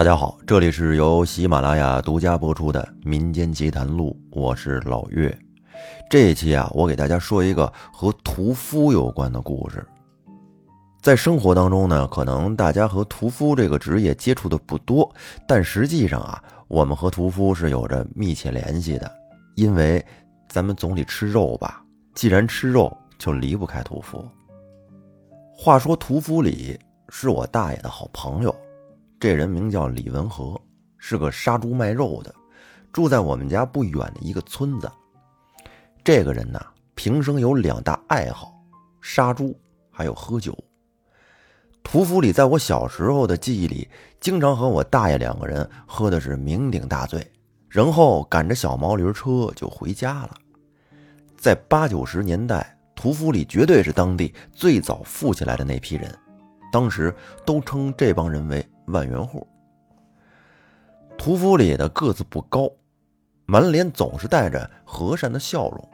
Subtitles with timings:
[0.00, 5.38] 大家好，这里是由喜马拉雅独家播出的《民间奇谈录》，我是老岳。
[6.08, 9.86] 这一期啊，我给大家说一个和屠夫有关的故事。
[11.02, 15.06] 在生活当中呢，可能大家和屠夫这个职业接触的不多，
[15.46, 19.12] 但实际上啊，我们和屠夫是有着密切联系的，
[19.54, 20.02] 因为
[20.48, 21.84] 咱们总得吃肉吧。
[22.14, 24.26] 既然吃肉，就离不开屠夫。
[25.54, 28.56] 话说屠夫李是我大爷的好朋友。
[29.20, 30.58] 这人名叫李文和，
[30.96, 32.34] 是个杀猪卖肉的，
[32.90, 34.90] 住在我们家不远的一个村子。
[36.02, 36.58] 这个人呢，
[36.94, 38.50] 平生有两大爱好：
[39.02, 39.54] 杀猪
[39.90, 40.56] 还有喝酒。
[41.82, 43.86] 屠夫里在我小时候的记忆里，
[44.20, 47.30] 经常和我大爷两个人喝的是酩酊大醉，
[47.68, 50.30] 然后赶着小毛驴车就回家了。
[51.36, 56.18] 在八九十年代，屠夫里绝对是当地最早富起来的那批人，
[56.72, 58.66] 当时都称这帮人为。
[58.90, 59.46] 万元户，
[61.16, 62.70] 屠夫里的个子不高，
[63.46, 65.88] 满脸总是带着和善的笑容。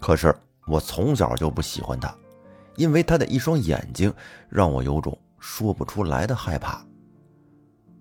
[0.00, 0.34] 可是
[0.66, 2.14] 我从小就不喜欢他，
[2.76, 4.12] 因为他的一双眼睛
[4.48, 6.84] 让我有种说不出来的害怕。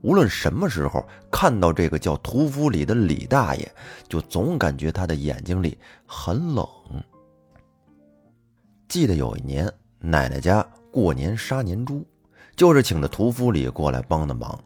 [0.01, 3.71] 无论什么时候看到这个叫屠夫里的李大爷，
[4.07, 6.67] 就总感觉他的眼睛里很冷。
[8.87, 12.05] 记得有一年，奶奶家过年杀年猪。
[12.55, 14.57] 就是请的屠夫里过来帮的忙，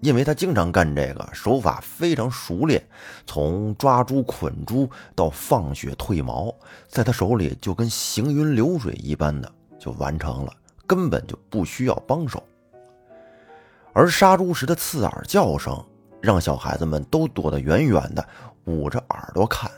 [0.00, 2.86] 因为他经常干这个，手法非常熟练，
[3.26, 6.54] 从抓猪、捆猪到放血、褪毛，
[6.88, 10.52] 在他手里就跟行云流水一般的就完成了，
[10.86, 12.42] 根本就不需要帮手。
[13.94, 15.82] 而杀猪时的刺耳叫声，
[16.20, 18.28] 让小孩子们都躲得远远的，
[18.66, 19.70] 捂着耳朵看。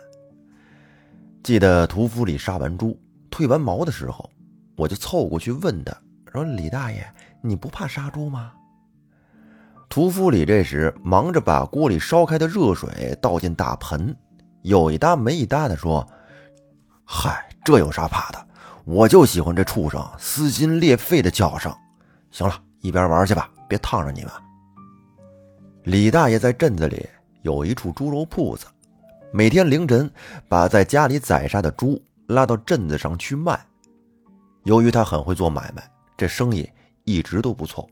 [1.45, 2.99] 记得屠夫里杀完猪、
[3.31, 4.29] 褪完毛的时候，
[4.77, 5.97] 我就凑过去问他，
[6.33, 7.07] 说：“李大爷。”
[7.49, 8.53] 你不怕杀猪吗？
[9.89, 14.15] 屠夫里这时忙着把锅里烧开的热水倒进大盆，
[14.63, 16.07] 有一搭没一搭的说
[17.07, 18.47] ：“嗨，这有啥怕的？
[18.85, 21.75] 我就喜欢这畜生撕心裂肺的叫声。
[22.31, 24.31] 行了，一边玩去吧，别烫着你们。”
[25.85, 27.09] 李大爷在镇子里
[27.41, 28.67] 有一处猪肉铺子，
[29.33, 30.11] 每天凌晨
[30.49, 33.59] 把在家里宰杀的猪拉到镇子上去卖。
[34.65, 35.83] 由于他很会做买卖，
[36.15, 36.69] 这生意。
[37.09, 37.89] 一直都不错，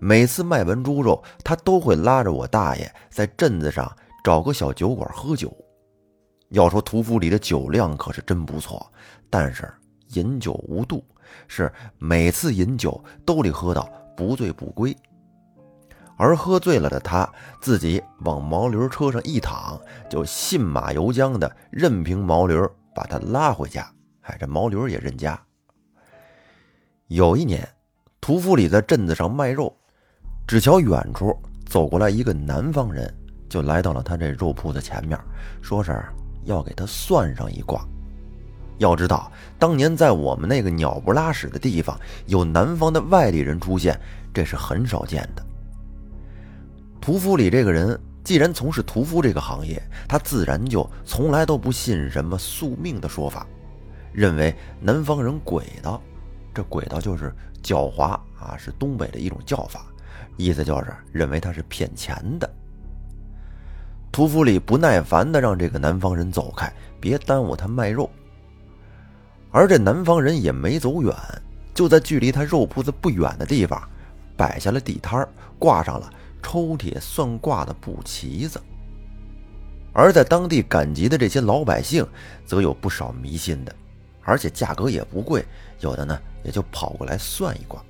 [0.00, 5.56] 每次卖完猪肉，他都会拉着我大爷在镇子上找个小酒馆喝酒。
[6.48, 8.84] 要说屠夫里的酒量可是真不错，
[9.30, 9.72] 但是
[10.14, 11.04] 饮酒无度，
[11.46, 14.94] 是每次饮酒都得喝到不醉不归。
[16.16, 17.28] 而喝醉了的他
[17.60, 19.80] 自己往毛驴车上一躺，
[20.10, 22.60] 就信马由缰的任凭毛驴
[22.92, 23.88] 把他拉回家。
[24.22, 25.40] 哎，这毛驴也认家。
[27.06, 27.68] 有一年。
[28.22, 29.74] 屠夫里在镇子上卖肉，
[30.46, 33.12] 只瞧远处走过来一个南方人，
[33.48, 35.18] 就来到了他这肉铺子前面，
[35.60, 36.00] 说是
[36.44, 37.84] 要给他算上一卦。
[38.78, 44.00] 要知道，当年在我们那个鸟不拉屎的地方，有南方的外地人出现，
[44.32, 45.44] 这是很少见的。
[47.00, 53.44] 屠夫里这个人既然从事屠夫这个行业，他自然就从来都不信什么宿命的说法，
[54.12, 56.00] 认为南方人鬼道，
[56.54, 57.32] 这鬼道就是。
[57.62, 59.86] 狡猾啊，是东北的一种叫法，
[60.36, 62.50] 意思就是认为他是骗钱的。
[64.10, 68.10] 屠夫里不耐烦的让这个南方人走开，别耽误他卖肉。
[69.52, 71.14] 而这南方人也没走远，
[71.72, 73.80] 就在距离他肉铺子不远的地方，
[74.36, 75.24] 摆下了地摊
[75.60, 78.60] 挂上了抽铁算卦的布旗子。
[79.92, 82.04] 而在当地赶集的这些老百姓，
[82.44, 83.72] 则有不少迷信的，
[84.24, 85.44] 而且价格也不贵，
[85.80, 86.18] 有的呢。
[86.44, 87.80] 也就跑过来算一卦。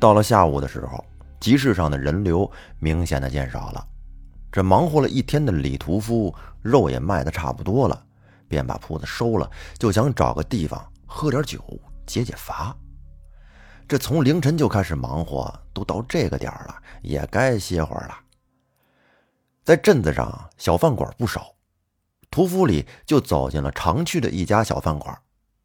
[0.00, 1.04] 到了下午的时候，
[1.38, 3.86] 集市上的人流明显的减少了。
[4.50, 8.06] 这忙活了一天的李屠夫，肉也卖的差不多了，
[8.48, 11.62] 便把铺子收了，就想找个地方喝点酒
[12.06, 12.74] 解解乏。
[13.86, 18.18] 这从凌晨就开始忙活，都到这个点了，也该歇会儿了。
[19.62, 21.52] 在镇子上，小饭馆不少，
[22.34, 25.16] 屠夫里就走进了常去的一家小饭馆。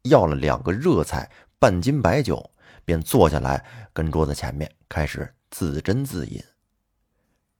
[0.02, 1.28] 要了两个热菜，
[1.58, 2.48] 半斤白酒，
[2.84, 6.40] 便坐下来，跟桌子前面开始自斟自饮。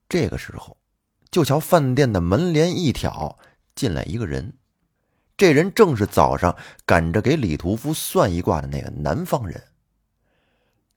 [0.09, 0.77] 这个时候，
[1.29, 3.37] 就瞧饭店的门帘一挑，
[3.75, 4.57] 进来一个人。
[5.37, 9.61] 这人正是早上赶着给李屠夫算一卦的那个南方人。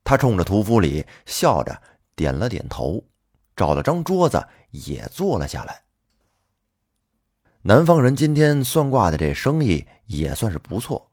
[0.04, 1.82] 他冲着屠夫里笑着
[2.14, 3.02] 点了点头，
[3.56, 5.83] 找了张桌子也坐了下来。
[7.66, 11.10] 南方人今天算卦的这生意也算是不错。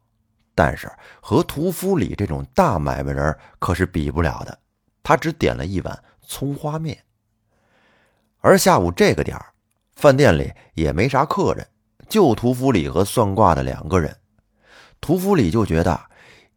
[0.54, 4.60] 但是和屠夫里这种大买卖人可是比不了的。
[5.02, 6.98] 他只点了一碗葱花面。
[8.42, 9.46] 而下午这个点儿，
[9.96, 11.66] 饭店里也没啥客人，
[12.10, 14.14] 就屠夫里和算卦的两个人。
[15.00, 15.98] 屠夫里就觉得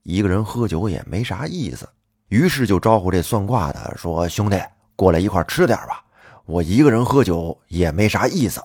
[0.02, 1.88] 一个人喝酒也没啥意思，
[2.30, 4.60] 于是就招呼这算卦的说：“兄弟，
[4.96, 6.04] 过来一块吃点吧。
[6.46, 8.60] 我一个人喝酒也没啥意思，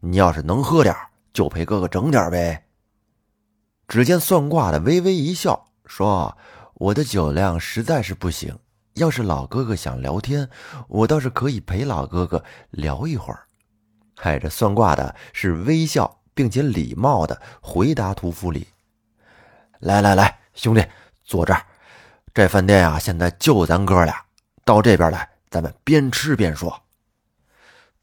[0.00, 0.94] 你要是能喝点，
[1.32, 2.66] 就陪哥哥整点呗。”
[3.86, 6.36] 只见算卦的微微一笑，说
[6.74, 8.56] ：“我的酒量实在是不行，
[8.94, 10.48] 要是老哥哥想聊天，
[10.88, 13.46] 我倒是可以陪老哥哥聊一会儿。”
[14.16, 18.68] 嗨，这算卦的是微笑并且礼貌的回答屠夫里。
[19.80, 20.86] 来来来，兄弟，
[21.24, 21.66] 坐这儿。
[22.32, 24.14] 这饭店啊，现在就咱哥俩。
[24.64, 26.80] 到这边来，咱们边吃边说。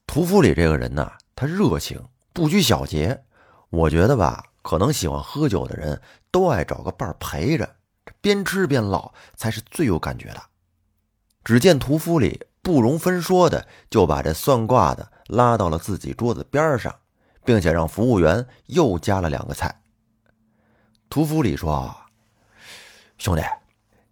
[0.05, 2.03] 屠夫里这个人呢，他热情，
[2.33, 3.23] 不拘小节。
[3.69, 6.01] 我觉得吧，可能喜欢喝酒的人
[6.31, 10.41] 都爱找个伴陪着，这边吃边唠才是最有感觉的。
[11.43, 16.93] 只见屠夫里不容分说的就把这算卦的拉到了自己桌子边上，
[17.45, 19.83] 并且让服务员又加了两个菜。
[21.07, 21.95] 屠夫里说
[23.19, 23.43] ：“兄弟，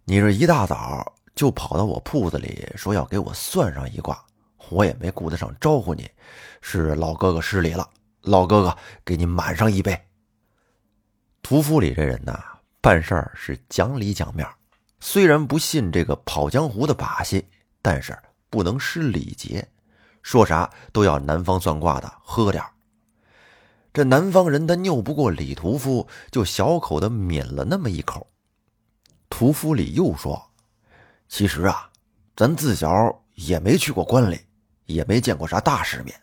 [0.04, 4.24] 你这一大早就跑到我铺子里，说要给我算上一卦，
[4.70, 6.10] 我也没顾得上招呼你，
[6.60, 7.88] 是老哥哥失礼了。
[8.22, 10.00] 老哥哥，给你满上一杯。”
[11.42, 12.42] 屠夫里这人呐，
[12.80, 14.48] 办事儿是讲理讲面
[14.98, 17.46] 虽然不信这个跑江湖的把戏，
[17.80, 18.18] 但是
[18.50, 19.68] 不能失礼节，
[20.22, 22.70] 说啥都要南方算卦的喝点儿。
[23.92, 28.26] 这南方人他拗不过李屠夫，就小口的抿了那么一口。
[29.30, 30.50] 屠夫里又说
[31.28, 31.90] ：“其实啊，
[32.34, 32.90] 咱自小
[33.34, 34.40] 也没去过关里，
[34.86, 36.20] 也没见过啥大世面，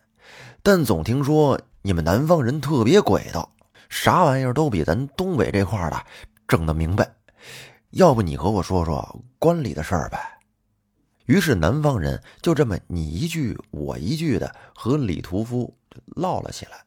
[0.62, 3.50] 但总听说你们南方人特别鬼道，
[3.88, 6.04] 啥玩意儿都比咱东北这块的
[6.48, 7.14] 整得明白。
[7.90, 10.38] 要不你和我说说关里的事儿呗？”
[11.26, 15.74] 于是南方人就这么你一句我一句的和李屠夫
[16.06, 16.84] 唠了起来。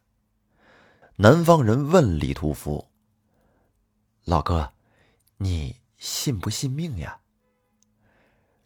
[1.16, 2.88] 南方人问李屠夫
[4.26, 4.74] ：“老哥，
[5.38, 7.18] 你信不信命呀？”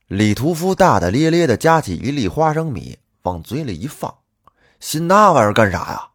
[0.08, 4.14] 李屠夫大大咧咧的夹起一粒花生米往嘴里一放
[4.80, 6.08] ：“信那玩意儿干啥呀？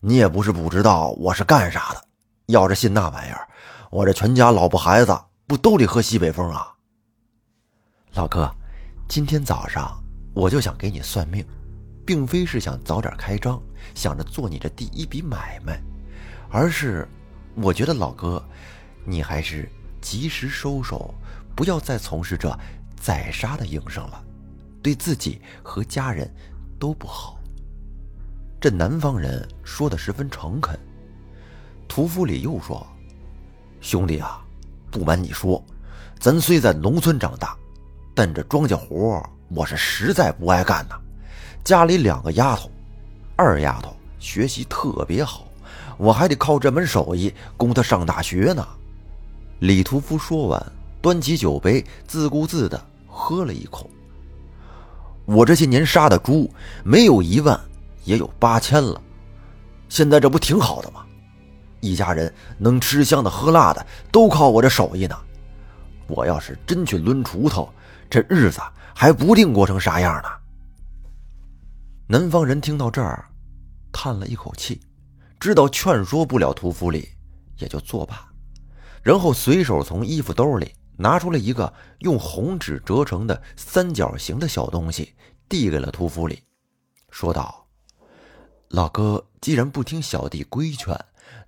[0.00, 2.04] 你也不是不知道我是干啥的。
[2.46, 3.48] 要是信那玩意儿，
[3.90, 6.72] 我这全家老婆孩子不都得喝西北风啊？”
[8.14, 8.52] 老哥，
[9.08, 10.02] 今天早上
[10.34, 11.44] 我就想给你算命。
[12.04, 13.62] 并非是想早点开张，
[13.94, 15.80] 想着做你这第一笔买卖，
[16.50, 17.08] 而是
[17.54, 18.44] 我觉得老哥，
[19.04, 19.70] 你还是
[20.00, 21.14] 及时收手，
[21.54, 22.52] 不要再从事这
[23.00, 24.20] 宰杀的营生了，
[24.82, 26.28] 对自己和家人
[26.82, 27.38] 都不好。
[28.60, 30.76] 这南方人说的十分诚恳。
[31.86, 32.84] 屠夫里又说
[33.80, 34.42] ：“兄弟啊，
[34.90, 35.64] 不瞒你说，
[36.18, 37.56] 咱虽在农村长大，
[38.16, 41.00] 但这庄稼活我是实在不爱干呐。”
[41.62, 42.68] 家里两个丫头，
[43.36, 45.46] 二丫头学习特别好，
[45.98, 48.66] 我还得靠这门手艺供她上大学呢。
[49.60, 53.88] 李屠夫说完，端起酒杯，自顾自地喝了一口。
[55.24, 56.52] 我这些年杀的猪，
[56.84, 57.58] 没有一万，
[58.04, 59.00] 也有八千了。
[59.88, 61.04] 现在这不挺好的吗？
[61.80, 65.16] 一家人能吃香的喝辣的，都靠我这手艺呢。
[66.06, 67.72] 我要是真去抡锄头，
[68.08, 68.60] 这日子
[68.94, 70.28] 还不定过成啥样呢。
[72.06, 73.24] 南方人听到这儿，
[73.92, 74.80] 叹了一口气，
[75.40, 77.08] 知道劝说不了屠夫里，
[77.58, 78.28] 也就作罢。
[79.02, 80.72] 然后随手从衣服兜里
[81.02, 85.16] 拿出了一个用红纸折成的三角形的小东西，
[85.48, 86.44] 递给了屠夫里，
[87.10, 87.66] 说道
[88.70, 90.96] ：“老哥，既然不听小弟规劝，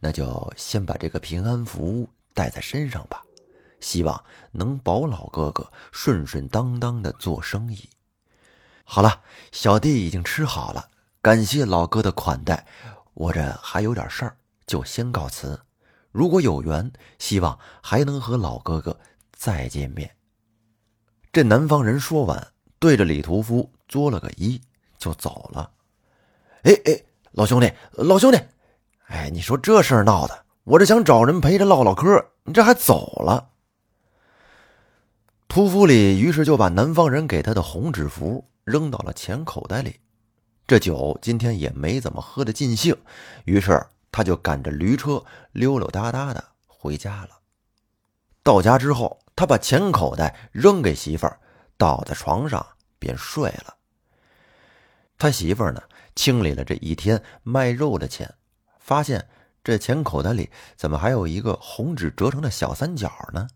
[0.00, 3.22] 那就先把这个平安符带在身上吧，
[3.78, 7.88] 希望能保老哥哥顺顺当当的做生意。”
[8.82, 10.90] 好了，小弟已经吃好了，
[11.22, 12.66] 感谢老哥的款待。
[13.14, 15.60] 我这还有点事儿，就先告辞。
[16.10, 18.98] 如果有缘，希望还能和老哥哥
[19.36, 20.10] 再见面。
[21.32, 24.60] 这南方人说完，对着李屠夫作了个揖，
[24.98, 25.70] 就走了。
[26.62, 28.38] 哎哎，老兄弟，老兄弟，
[29.06, 33.50] 哎，你说这事儿闹的，我这想找人陪着唠唠嗑，你这还走了。
[35.48, 38.48] 屠夫里于是就把南方人给他的红纸符。
[38.64, 40.00] 扔到了钱口袋里，
[40.66, 42.96] 这酒今天也没怎么喝的尽兴，
[43.44, 43.78] 于是
[44.10, 45.22] 他就赶着驴车
[45.52, 47.40] 溜溜达达的回家了。
[48.42, 51.40] 到家之后，他把钱口袋扔给媳妇儿，
[51.76, 52.64] 倒在床上
[52.98, 53.74] 便睡了。
[55.18, 55.82] 他媳妇儿呢，
[56.14, 58.32] 清理了这一天卖肉的钱，
[58.78, 59.28] 发现
[59.62, 63.48] 这钱口袋里怎么还有一个红纸折成的小三角呢？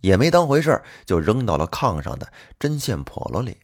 [0.00, 3.58] 也没当回事就扔到了炕上的针线笸箩里。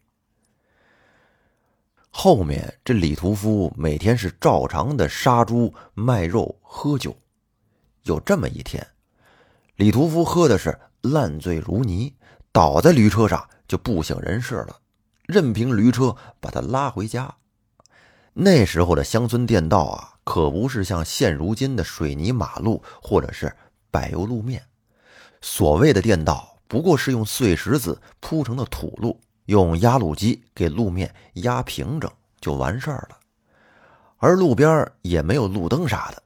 [2.09, 7.15] 后面这李屠夫每天是照常的杀猪、卖肉、喝酒。
[8.05, 8.85] 有这么一天，
[9.77, 12.15] 李屠夫喝的是烂醉如泥，
[12.53, 14.77] 倒在驴车上就不省人事了，
[15.27, 17.35] 任凭驴车把他拉回家。
[18.33, 23.55] 那时候的乡村电道啊，可不是像现如今的水泥马路或者是
[23.91, 24.63] 柏油路面。
[25.41, 33.19] 所谓的电道，不过是用碎石子铺成的土路，用压路机给路面压平整就完事儿了。
[34.19, 36.23] 而路边也没有路灯啥的。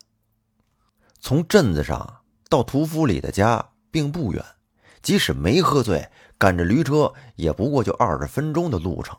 [1.20, 4.44] 从镇子上到屠夫里的家并不远，
[5.04, 6.08] 即使没喝醉，
[6.38, 9.16] 赶着驴车也不过就二十分钟的路程。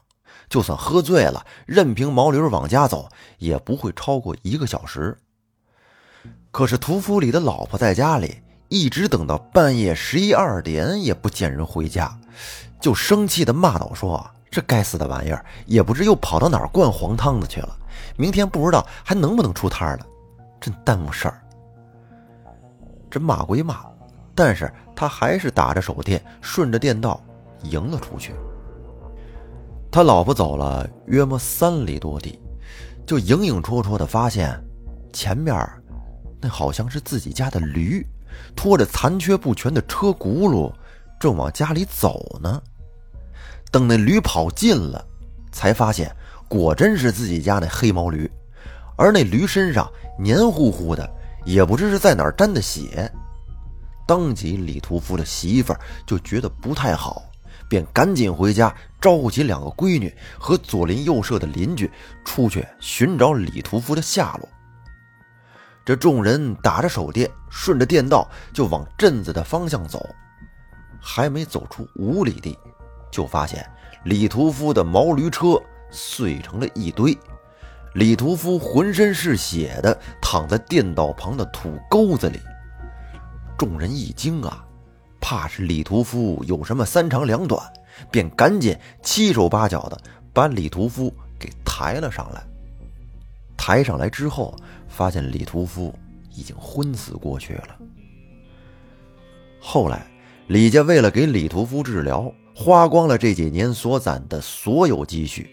[0.50, 5.18] 就算喝醉了，任凭毛驴往家走，也不会超过一个小时。
[6.51, 12.18] 可是屠夫里的老婆在家里，一直等到半夜十一二点也不见人回家，
[12.82, 17.77] 就生气的骂道：“说这该死的玩意儿，也不知又跑到哪儿灌黄汤子去了。
[18.18, 20.06] 明天不知道还能不能出摊了，
[20.60, 21.42] 真耽误事儿。”
[23.10, 23.86] 这骂归骂，
[24.36, 27.24] 但是他还是打着手电，顺着电道
[27.63, 28.34] 迎了出去。
[29.89, 32.38] 他老婆走了约莫三里多地，
[33.08, 34.54] 就影影绰绰的发现，
[35.13, 35.56] 前面
[36.42, 38.06] 那好像是自己家的驴，
[38.58, 40.70] 拖着残缺不全的车轱辘，
[41.18, 42.62] 正往家里走呢。
[43.72, 45.06] 等那驴跑近了，
[45.51, 46.13] 才发现
[46.50, 48.30] 果真是自己家那黑毛驴，
[48.98, 49.89] 而那驴身上
[50.20, 51.10] 黏糊糊的，
[51.46, 53.10] 也不知是在哪儿沾的血。
[54.05, 57.24] 当即李屠夫的媳妇儿就觉得不太好。
[57.67, 61.89] 便赶紧回家，招呼起两个闺女和左邻右舍的邻居
[62.24, 64.47] 出去寻找李屠夫的下落。
[65.83, 70.07] 这众人打着手电，顺着电道就往镇子的方向走。
[71.00, 72.55] 还没走出五里地，
[73.12, 73.67] 就发现
[74.03, 75.59] 李屠夫的毛驴车
[75.89, 77.17] 碎成了一堆，
[77.95, 82.39] 李屠夫浑身是血的躺在电道旁的土沟子里。
[83.57, 84.65] 众人一惊啊！
[85.21, 87.62] 怕是李屠夫有什么三长两短，
[88.12, 90.00] 便赶紧七手八脚的
[90.31, 92.43] 把李屠夫给抬了上来。
[93.57, 94.55] 抬上来之后，
[94.88, 95.97] 发现李屠夫
[96.35, 97.75] 已经昏死过去了。
[99.59, 100.05] 后来，
[100.47, 105.50] 李家为了给李屠夫治疗，花光了这几年所攒的所有积蓄，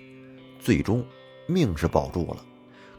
[0.60, 1.02] 最终
[1.46, 2.44] 命是保住了。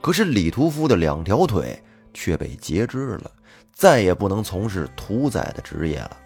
[0.02, 1.80] 可是李屠夫的两条腿
[2.16, 3.32] 却被截肢了，
[3.74, 6.18] 再也不能从事屠宰的职业了。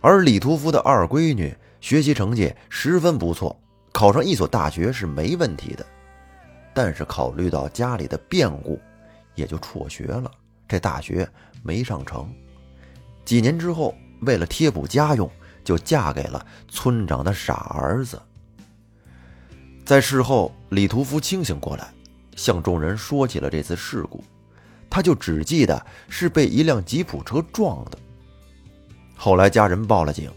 [0.00, 3.58] 而李屠夫的二闺女学习成绩十分不错，
[3.92, 5.86] 考上一所大学是没问题的。
[6.74, 8.80] 但是考虑到家里的变故，
[9.34, 10.30] 也就辍学了。
[10.66, 11.26] 这大学
[11.62, 12.28] 没上成。
[13.24, 15.30] 几年之后，为了贴补家用，
[15.62, 18.20] 就嫁给了村长的傻儿子。
[19.86, 21.92] 在事后，李屠夫清醒过来，
[22.36, 24.24] 向众人说起了这次事故。
[24.94, 27.98] 他就只记得是被一辆吉普车撞的。
[29.16, 30.30] 后来家人报了警，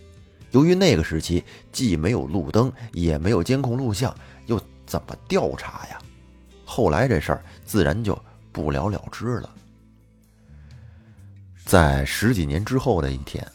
[0.50, 4.12] 由于那个时期既没有路灯，也没有监控录像，
[4.48, 6.00] 又怎么调查呀？
[6.66, 8.20] 后来这事儿自然就
[8.52, 9.50] 不了了之了。
[11.64, 13.48] 在十几年之后的一天，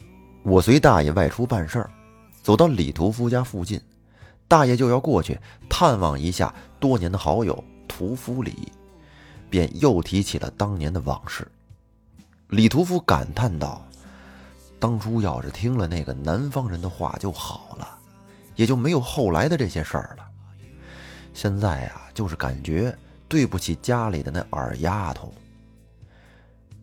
[0.44, 1.90] 我随大爷外出办事儿，
[2.44, 3.80] 走到李屠夫家附近，
[4.46, 5.36] 大爷就要过去
[5.68, 8.70] 探望一下多年的好友屠夫李，
[9.52, 11.46] 便又提起了当年的往事。
[12.48, 13.86] 李屠夫感叹道。
[14.80, 17.86] 当初要是听了那个南方人的话就好了，
[18.56, 20.24] 也就没有后来的这些事儿了。
[21.32, 22.92] 现在呀，就是感觉
[23.28, 25.32] 对不起家里的那二丫头。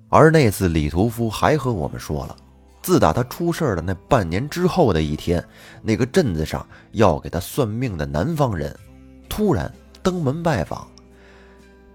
[0.08, 2.38] 而那次李屠夫还和我们说了，
[2.82, 5.44] 自打他出事的那半年之后的一天，
[5.82, 8.74] 那个镇子上要给他算命的南方人
[9.28, 9.70] 突然
[10.02, 10.88] 登门拜访，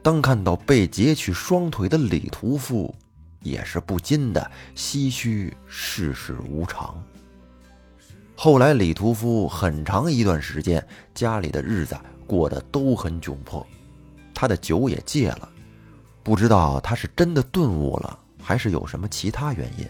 [0.04, 2.94] 当看到被截去双腿的李屠夫。
[3.44, 6.96] 也是不禁的唏嘘世事无常。
[8.34, 10.82] 后来李屠夫很长一段时间
[11.14, 11.94] 家里的日子
[12.26, 13.64] 过得都很窘迫，
[14.32, 15.46] 他的酒也戒了，
[16.22, 19.86] 不知道他是真的顿悟了，还是有什么其他原因。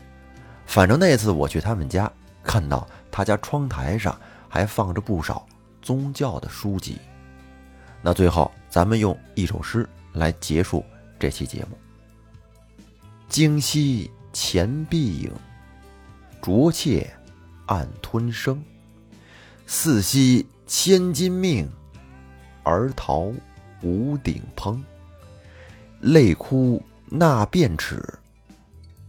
[0.66, 2.10] 反正那次我去他们家，
[2.42, 4.18] 看到他家窗台上
[4.48, 5.46] 还放着不少
[5.80, 6.98] 宗教的书籍。
[8.02, 10.82] 那最后，咱们用一首诗来结束
[11.18, 11.76] 这期节目。
[13.28, 15.32] 惊夕前壁影，
[16.40, 17.12] 浊妾
[17.66, 18.64] 暗吞声。
[19.66, 21.68] 四夕千金命，
[22.62, 23.32] 儿逃
[23.82, 24.80] 无顶烹。
[26.00, 28.02] 泪哭纳便齿，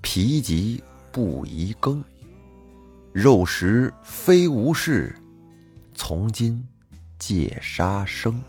[0.01, 2.03] 皮急不宜耕。
[3.11, 5.15] 肉食非无事，
[5.93, 6.65] 从今
[7.19, 8.41] 戒杀生。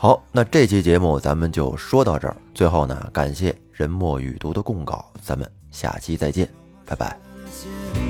[0.00, 2.36] 好，那这期节目咱们就说到这儿。
[2.54, 6.48] 最后呢，感谢人墨雨读的供稿，咱们下期再见，
[6.86, 8.07] 拜拜。